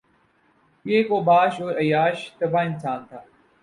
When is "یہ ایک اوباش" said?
0.85-1.61